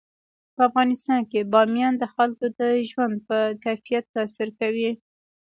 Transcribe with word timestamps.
په 0.55 0.61
افغانستان 0.69 1.21
کې 1.31 1.39
بامیان 1.53 1.93
د 1.97 2.03
خلکو 2.15 2.45
د 2.59 2.61
ژوند 2.89 3.15
په 3.27 3.37
کیفیت 3.63 4.05
تاثیر 4.15 4.49
کوي. 4.59 4.89